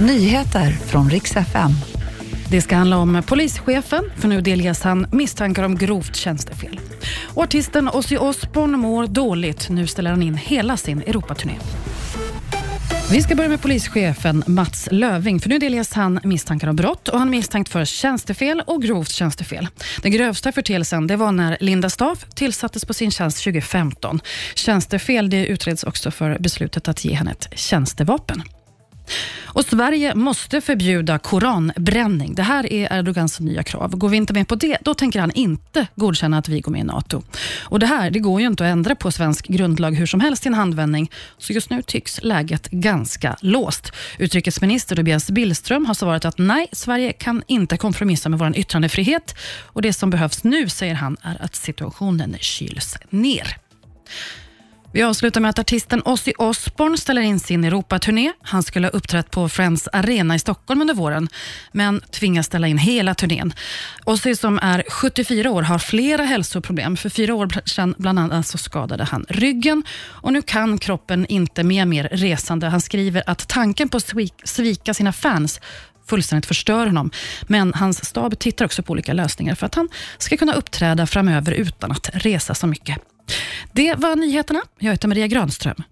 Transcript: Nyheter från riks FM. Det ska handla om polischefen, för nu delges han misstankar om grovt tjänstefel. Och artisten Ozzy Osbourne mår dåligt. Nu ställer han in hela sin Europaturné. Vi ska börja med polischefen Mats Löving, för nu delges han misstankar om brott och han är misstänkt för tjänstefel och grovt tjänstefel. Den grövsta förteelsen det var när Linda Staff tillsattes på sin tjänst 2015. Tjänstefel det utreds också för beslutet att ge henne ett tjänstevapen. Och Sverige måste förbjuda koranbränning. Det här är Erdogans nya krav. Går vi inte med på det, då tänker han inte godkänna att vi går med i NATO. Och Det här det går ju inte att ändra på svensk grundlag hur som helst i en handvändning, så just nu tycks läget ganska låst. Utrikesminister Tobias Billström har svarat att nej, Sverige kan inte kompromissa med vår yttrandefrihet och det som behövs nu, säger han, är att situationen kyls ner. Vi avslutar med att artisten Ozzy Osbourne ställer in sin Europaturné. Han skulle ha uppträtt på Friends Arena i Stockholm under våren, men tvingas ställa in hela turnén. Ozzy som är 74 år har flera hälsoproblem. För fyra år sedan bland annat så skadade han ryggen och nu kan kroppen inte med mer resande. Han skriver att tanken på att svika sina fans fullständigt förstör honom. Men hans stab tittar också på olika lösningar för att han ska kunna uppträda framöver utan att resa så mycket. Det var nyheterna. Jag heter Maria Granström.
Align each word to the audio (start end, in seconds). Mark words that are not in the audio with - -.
Nyheter 0.00 0.70
från 0.70 1.10
riks 1.10 1.36
FM. 1.36 1.70
Det 2.50 2.60
ska 2.60 2.76
handla 2.76 2.98
om 2.98 3.22
polischefen, 3.26 4.04
för 4.16 4.28
nu 4.28 4.40
delges 4.40 4.82
han 4.82 5.06
misstankar 5.12 5.62
om 5.62 5.76
grovt 5.76 6.16
tjänstefel. 6.16 6.80
Och 7.34 7.42
artisten 7.42 7.88
Ozzy 7.88 8.16
Osbourne 8.16 8.76
mår 8.76 9.06
dåligt. 9.06 9.68
Nu 9.68 9.86
ställer 9.86 10.10
han 10.10 10.22
in 10.22 10.34
hela 10.34 10.76
sin 10.76 11.02
Europaturné. 11.02 11.58
Vi 13.10 13.22
ska 13.22 13.34
börja 13.34 13.48
med 13.48 13.62
polischefen 13.62 14.44
Mats 14.46 14.88
Löving, 14.90 15.40
för 15.40 15.48
nu 15.48 15.58
delges 15.58 15.92
han 15.92 16.20
misstankar 16.22 16.68
om 16.68 16.76
brott 16.76 17.08
och 17.08 17.18
han 17.18 17.28
är 17.28 17.32
misstänkt 17.32 17.68
för 17.68 17.84
tjänstefel 17.84 18.62
och 18.66 18.82
grovt 18.82 19.10
tjänstefel. 19.10 19.68
Den 20.02 20.12
grövsta 20.12 20.52
förteelsen 20.52 21.06
det 21.06 21.16
var 21.16 21.32
när 21.32 21.56
Linda 21.60 21.90
Staff 21.90 22.26
tillsattes 22.34 22.84
på 22.84 22.94
sin 22.94 23.10
tjänst 23.10 23.44
2015. 23.44 24.20
Tjänstefel 24.54 25.30
det 25.30 25.46
utreds 25.46 25.84
också 25.84 26.10
för 26.10 26.38
beslutet 26.38 26.88
att 26.88 27.04
ge 27.04 27.14
henne 27.14 27.30
ett 27.30 27.48
tjänstevapen. 27.58 28.42
Och 29.58 29.64
Sverige 29.64 30.14
måste 30.14 30.60
förbjuda 30.60 31.18
koranbränning. 31.18 32.34
Det 32.34 32.42
här 32.42 32.72
är 32.72 32.98
Erdogans 32.98 33.40
nya 33.40 33.62
krav. 33.62 33.96
Går 33.96 34.08
vi 34.08 34.16
inte 34.16 34.32
med 34.32 34.48
på 34.48 34.54
det, 34.54 34.78
då 34.80 34.94
tänker 34.94 35.20
han 35.20 35.30
inte 35.30 35.86
godkänna 35.94 36.38
att 36.38 36.48
vi 36.48 36.60
går 36.60 36.72
med 36.72 36.80
i 36.80 36.84
NATO. 36.84 37.22
Och 37.60 37.78
Det 37.78 37.86
här 37.86 38.10
det 38.10 38.18
går 38.18 38.40
ju 38.40 38.46
inte 38.46 38.64
att 38.64 38.72
ändra 38.72 38.94
på 38.94 39.10
svensk 39.10 39.46
grundlag 39.46 39.90
hur 39.90 40.06
som 40.06 40.20
helst 40.20 40.46
i 40.46 40.48
en 40.48 40.54
handvändning, 40.54 41.10
så 41.38 41.52
just 41.52 41.70
nu 41.70 41.82
tycks 41.82 42.22
läget 42.22 42.70
ganska 42.70 43.36
låst. 43.40 43.92
Utrikesminister 44.18 44.96
Tobias 44.96 45.30
Billström 45.30 45.86
har 45.86 45.94
svarat 45.94 46.24
att 46.24 46.38
nej, 46.38 46.66
Sverige 46.72 47.12
kan 47.12 47.42
inte 47.46 47.76
kompromissa 47.76 48.28
med 48.28 48.38
vår 48.38 48.58
yttrandefrihet 48.58 49.34
och 49.64 49.82
det 49.82 49.92
som 49.92 50.10
behövs 50.10 50.44
nu, 50.44 50.68
säger 50.68 50.94
han, 50.94 51.16
är 51.22 51.44
att 51.44 51.54
situationen 51.54 52.36
kyls 52.40 52.96
ner. 53.10 53.56
Vi 54.98 55.04
avslutar 55.04 55.40
med 55.40 55.48
att 55.48 55.58
artisten 55.58 56.02
Ozzy 56.04 56.32
Osbourne 56.38 56.98
ställer 56.98 57.22
in 57.22 57.40
sin 57.40 57.64
Europaturné. 57.64 58.32
Han 58.42 58.62
skulle 58.62 58.86
ha 58.86 58.92
uppträtt 58.92 59.30
på 59.30 59.48
Friends 59.48 59.88
Arena 59.92 60.34
i 60.34 60.38
Stockholm 60.38 60.80
under 60.80 60.94
våren, 60.94 61.28
men 61.72 62.00
tvingas 62.00 62.46
ställa 62.46 62.66
in 62.68 62.78
hela 62.78 63.14
turnén. 63.14 63.52
Ozzy 64.04 64.34
som 64.34 64.58
är 64.62 64.84
74 64.88 65.50
år 65.50 65.62
har 65.62 65.78
flera 65.78 66.22
hälsoproblem. 66.22 66.96
För 66.96 67.08
fyra 67.08 67.34
år 67.34 67.68
sedan 67.68 67.94
bland 67.98 68.18
annat 68.18 68.46
så 68.46 68.58
skadade 68.58 69.04
han 69.04 69.26
ryggen 69.28 69.82
och 70.00 70.32
nu 70.32 70.42
kan 70.42 70.78
kroppen 70.78 71.26
inte 71.26 71.62
med 71.62 71.88
mer 71.88 72.08
resande. 72.12 72.66
Han 72.68 72.80
skriver 72.80 73.22
att 73.26 73.48
tanken 73.48 73.88
på 73.88 73.96
att 73.96 74.14
svika 74.44 74.94
sina 74.94 75.12
fans 75.12 75.60
fullständigt 76.06 76.46
förstör 76.46 76.86
honom. 76.86 77.10
Men 77.42 77.74
hans 77.74 78.04
stab 78.04 78.38
tittar 78.38 78.64
också 78.64 78.82
på 78.82 78.92
olika 78.92 79.12
lösningar 79.12 79.54
för 79.54 79.66
att 79.66 79.74
han 79.74 79.88
ska 80.18 80.36
kunna 80.36 80.52
uppträda 80.52 81.06
framöver 81.06 81.52
utan 81.52 81.92
att 81.92 82.10
resa 82.12 82.54
så 82.54 82.66
mycket. 82.66 82.98
Det 83.72 83.94
var 83.94 84.16
nyheterna. 84.16 84.60
Jag 84.78 84.90
heter 84.92 85.08
Maria 85.08 85.26
Granström. 85.26 85.82